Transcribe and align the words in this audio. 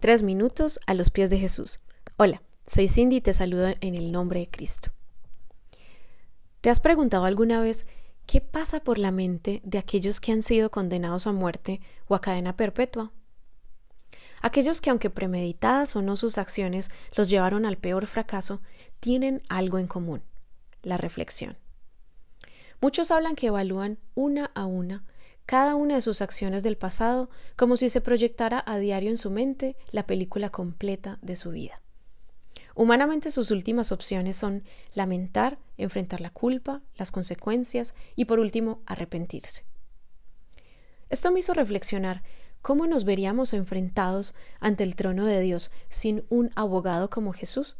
Tres 0.00 0.22
minutos 0.22 0.80
a 0.86 0.94
los 0.94 1.10
pies 1.10 1.28
de 1.28 1.38
Jesús. 1.38 1.80
Hola, 2.16 2.40
soy 2.66 2.88
Cindy 2.88 3.16
y 3.16 3.20
te 3.20 3.34
saludo 3.34 3.74
en 3.82 3.94
el 3.94 4.12
nombre 4.12 4.40
de 4.40 4.48
Cristo. 4.48 4.92
¿Te 6.62 6.70
has 6.70 6.80
preguntado 6.80 7.26
alguna 7.26 7.60
vez 7.60 7.86
qué 8.24 8.40
pasa 8.40 8.80
por 8.80 8.96
la 8.96 9.10
mente 9.10 9.60
de 9.62 9.76
aquellos 9.76 10.18
que 10.18 10.32
han 10.32 10.42
sido 10.42 10.70
condenados 10.70 11.26
a 11.26 11.32
muerte 11.32 11.82
o 12.08 12.14
a 12.14 12.22
cadena 12.22 12.56
perpetua? 12.56 13.12
Aquellos 14.40 14.80
que, 14.80 14.88
aunque 14.88 15.10
premeditadas 15.10 15.94
o 15.94 16.00
no 16.00 16.16
sus 16.16 16.38
acciones 16.38 16.88
los 17.14 17.28
llevaron 17.28 17.66
al 17.66 17.76
peor 17.76 18.06
fracaso, 18.06 18.62
tienen 19.00 19.42
algo 19.50 19.78
en 19.78 19.86
común, 19.86 20.22
la 20.82 20.96
reflexión. 20.96 21.58
Muchos 22.80 23.10
hablan 23.10 23.36
que 23.36 23.48
evalúan 23.48 23.98
una 24.14 24.46
a 24.54 24.64
una 24.64 25.04
cada 25.50 25.74
una 25.74 25.96
de 25.96 26.00
sus 26.00 26.22
acciones 26.22 26.62
del 26.62 26.76
pasado 26.76 27.28
como 27.56 27.76
si 27.76 27.88
se 27.88 28.00
proyectara 28.00 28.62
a 28.64 28.78
diario 28.78 29.10
en 29.10 29.18
su 29.18 29.32
mente 29.32 29.74
la 29.90 30.06
película 30.06 30.50
completa 30.50 31.18
de 31.22 31.34
su 31.34 31.50
vida. 31.50 31.82
Humanamente 32.76 33.32
sus 33.32 33.50
últimas 33.50 33.90
opciones 33.90 34.36
son 34.36 34.62
lamentar, 34.94 35.58
enfrentar 35.76 36.20
la 36.20 36.30
culpa, 36.30 36.82
las 36.94 37.10
consecuencias 37.10 37.94
y 38.14 38.26
por 38.26 38.38
último 38.38 38.80
arrepentirse. 38.86 39.64
Esto 41.08 41.32
me 41.32 41.40
hizo 41.40 41.52
reflexionar 41.52 42.22
cómo 42.62 42.86
nos 42.86 43.02
veríamos 43.02 43.52
enfrentados 43.52 44.36
ante 44.60 44.84
el 44.84 44.94
trono 44.94 45.26
de 45.26 45.40
Dios 45.40 45.72
sin 45.88 46.24
un 46.28 46.52
abogado 46.54 47.10
como 47.10 47.32
Jesús. 47.32 47.76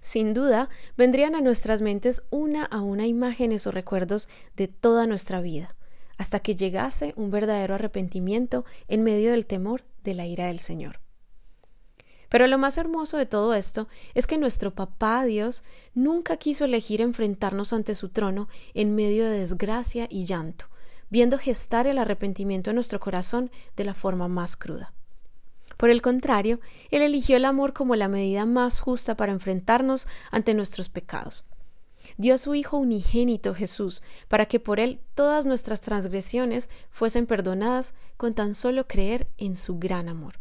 Sin 0.00 0.34
duda, 0.34 0.68
vendrían 0.96 1.36
a 1.36 1.40
nuestras 1.40 1.82
mentes 1.82 2.24
una 2.30 2.64
a 2.64 2.80
una 2.80 3.06
imágenes 3.06 3.68
o 3.68 3.70
recuerdos 3.70 4.28
de 4.56 4.66
toda 4.66 5.06
nuestra 5.06 5.40
vida, 5.40 5.76
hasta 6.22 6.38
que 6.38 6.54
llegase 6.54 7.14
un 7.16 7.32
verdadero 7.32 7.74
arrepentimiento 7.74 8.64
en 8.86 9.02
medio 9.02 9.32
del 9.32 9.44
temor 9.44 9.82
de 10.04 10.14
la 10.14 10.24
ira 10.24 10.46
del 10.46 10.60
Señor. 10.60 11.00
Pero 12.28 12.46
lo 12.46 12.58
más 12.58 12.78
hermoso 12.78 13.16
de 13.16 13.26
todo 13.26 13.54
esto 13.54 13.88
es 14.14 14.28
que 14.28 14.38
nuestro 14.38 14.72
papá 14.72 15.24
Dios 15.24 15.64
nunca 15.94 16.36
quiso 16.36 16.64
elegir 16.64 17.00
enfrentarnos 17.00 17.72
ante 17.72 17.96
su 17.96 18.10
trono 18.10 18.48
en 18.72 18.94
medio 18.94 19.28
de 19.28 19.40
desgracia 19.40 20.06
y 20.08 20.24
llanto, 20.24 20.66
viendo 21.10 21.38
gestar 21.38 21.88
el 21.88 21.98
arrepentimiento 21.98 22.70
en 22.70 22.76
nuestro 22.76 23.00
corazón 23.00 23.50
de 23.74 23.84
la 23.84 23.92
forma 23.92 24.28
más 24.28 24.54
cruda. 24.56 24.94
Por 25.76 25.90
el 25.90 26.02
contrario, 26.02 26.60
Él 26.92 27.02
eligió 27.02 27.36
el 27.36 27.44
amor 27.44 27.72
como 27.72 27.96
la 27.96 28.06
medida 28.06 28.46
más 28.46 28.78
justa 28.78 29.16
para 29.16 29.32
enfrentarnos 29.32 30.06
ante 30.30 30.54
nuestros 30.54 30.88
pecados, 30.88 31.48
dio 32.16 32.34
a 32.34 32.38
su 32.38 32.54
Hijo 32.54 32.76
unigénito 32.78 33.54
Jesús, 33.54 34.02
para 34.28 34.46
que 34.46 34.60
por 34.60 34.80
él 34.80 35.00
todas 35.14 35.46
nuestras 35.46 35.80
transgresiones 35.80 36.68
fuesen 36.90 37.26
perdonadas 37.26 37.94
con 38.16 38.34
tan 38.34 38.54
solo 38.54 38.86
creer 38.86 39.28
en 39.38 39.56
su 39.56 39.78
gran 39.78 40.08
amor. 40.08 40.40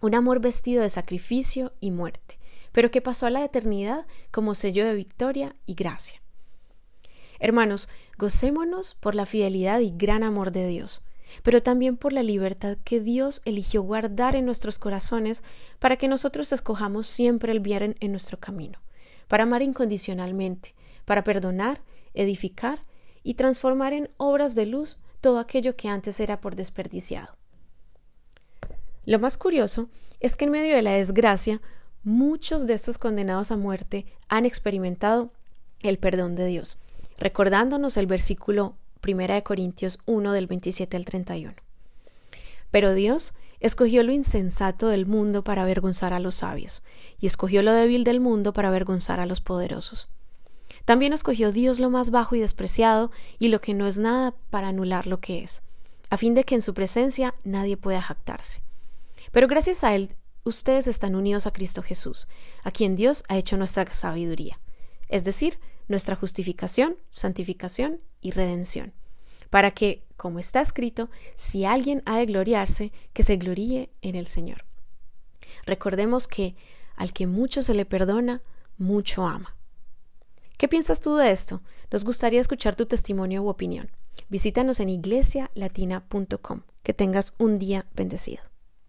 Un 0.00 0.14
amor 0.14 0.40
vestido 0.40 0.82
de 0.82 0.90
sacrificio 0.90 1.72
y 1.80 1.90
muerte, 1.90 2.38
pero 2.72 2.90
que 2.90 3.02
pasó 3.02 3.26
a 3.26 3.30
la 3.30 3.44
eternidad 3.44 4.06
como 4.30 4.54
sello 4.54 4.84
de 4.84 4.94
victoria 4.94 5.54
y 5.66 5.74
gracia. 5.74 6.20
Hermanos, 7.38 7.88
gocémonos 8.18 8.94
por 8.94 9.14
la 9.14 9.26
fidelidad 9.26 9.80
y 9.80 9.92
gran 9.96 10.22
amor 10.22 10.52
de 10.52 10.66
Dios, 10.68 11.02
pero 11.42 11.62
también 11.62 11.96
por 11.96 12.12
la 12.12 12.22
libertad 12.22 12.78
que 12.84 13.00
Dios 13.00 13.42
eligió 13.44 13.82
guardar 13.82 14.36
en 14.36 14.44
nuestros 14.44 14.78
corazones 14.78 15.42
para 15.78 15.96
que 15.96 16.08
nosotros 16.08 16.52
escojamos 16.52 17.06
siempre 17.06 17.52
el 17.52 17.60
bien 17.60 17.96
en 18.00 18.10
nuestro 18.10 18.38
camino, 18.38 18.78
para 19.32 19.44
amar 19.44 19.62
incondicionalmente, 19.62 20.74
para 21.06 21.24
perdonar, 21.24 21.80
edificar 22.12 22.84
y 23.22 23.32
transformar 23.32 23.94
en 23.94 24.10
obras 24.18 24.54
de 24.54 24.66
luz 24.66 24.98
todo 25.22 25.38
aquello 25.38 25.74
que 25.74 25.88
antes 25.88 26.20
era 26.20 26.42
por 26.42 26.54
desperdiciado. 26.54 27.34
Lo 29.06 29.18
más 29.18 29.38
curioso 29.38 29.88
es 30.20 30.36
que 30.36 30.44
en 30.44 30.50
medio 30.50 30.76
de 30.76 30.82
la 30.82 30.92
desgracia, 30.92 31.62
muchos 32.02 32.66
de 32.66 32.74
estos 32.74 32.98
condenados 32.98 33.50
a 33.50 33.56
muerte 33.56 34.04
han 34.28 34.44
experimentado 34.44 35.32
el 35.80 35.96
perdón 35.96 36.36
de 36.36 36.44
Dios, 36.44 36.76
recordándonos 37.16 37.96
el 37.96 38.06
versículo 38.06 38.76
1 39.02 39.44
Corintios 39.44 39.98
1 40.04 40.30
del 40.34 40.46
27 40.46 40.94
al 40.94 41.06
31. 41.06 41.54
Pero 42.70 42.92
Dios 42.92 43.32
escogió 43.62 44.02
lo 44.02 44.10
insensato 44.10 44.88
del 44.88 45.06
mundo 45.06 45.44
para 45.44 45.62
avergonzar 45.62 46.12
a 46.12 46.18
los 46.18 46.34
sabios, 46.34 46.82
y 47.20 47.26
escogió 47.26 47.62
lo 47.62 47.72
débil 47.72 48.02
del 48.02 48.20
mundo 48.20 48.52
para 48.52 48.68
avergonzar 48.68 49.20
a 49.20 49.26
los 49.26 49.40
poderosos. 49.40 50.08
También 50.84 51.12
escogió 51.12 51.52
Dios 51.52 51.78
lo 51.78 51.88
más 51.88 52.10
bajo 52.10 52.34
y 52.34 52.40
despreciado 52.40 53.12
y 53.38 53.48
lo 53.48 53.60
que 53.60 53.72
no 53.72 53.86
es 53.86 53.98
nada 53.98 54.34
para 54.50 54.68
anular 54.68 55.06
lo 55.06 55.20
que 55.20 55.44
es, 55.44 55.62
a 56.10 56.16
fin 56.16 56.34
de 56.34 56.42
que 56.42 56.56
en 56.56 56.62
su 56.62 56.74
presencia 56.74 57.36
nadie 57.44 57.76
pueda 57.76 58.02
jactarse. 58.02 58.64
Pero 59.30 59.46
gracias 59.46 59.84
a 59.84 59.94
Él, 59.94 60.16
ustedes 60.42 60.88
están 60.88 61.14
unidos 61.14 61.46
a 61.46 61.52
Cristo 61.52 61.82
Jesús, 61.82 62.26
a 62.64 62.72
quien 62.72 62.96
Dios 62.96 63.22
ha 63.28 63.38
hecho 63.38 63.56
nuestra 63.56 63.92
sabiduría, 63.92 64.58
es 65.08 65.22
decir, 65.22 65.60
nuestra 65.86 66.16
justificación, 66.16 66.96
santificación 67.10 68.00
y 68.20 68.32
redención, 68.32 68.92
para 69.52 69.72
que, 69.72 70.02
como 70.16 70.38
está 70.38 70.62
escrito, 70.62 71.10
si 71.36 71.66
alguien 71.66 72.02
ha 72.06 72.16
de 72.16 72.24
gloriarse, 72.24 72.90
que 73.12 73.22
se 73.22 73.36
gloríe 73.36 73.90
en 74.00 74.14
el 74.14 74.26
Señor. 74.26 74.64
Recordemos 75.66 76.26
que 76.26 76.56
al 76.96 77.12
que 77.12 77.26
mucho 77.26 77.62
se 77.62 77.74
le 77.74 77.84
perdona, 77.84 78.40
mucho 78.78 79.26
ama. 79.26 79.54
¿Qué 80.56 80.68
piensas 80.68 81.02
tú 81.02 81.16
de 81.16 81.30
esto? 81.30 81.60
Nos 81.90 82.06
gustaría 82.06 82.40
escuchar 82.40 82.76
tu 82.76 82.86
testimonio 82.86 83.42
u 83.42 83.50
opinión. 83.50 83.90
Visítanos 84.30 84.80
en 84.80 84.88
iglesialatina.com. 84.88 86.62
Que 86.82 86.94
tengas 86.94 87.34
un 87.36 87.58
día 87.58 87.84
bendecido. 87.94 88.51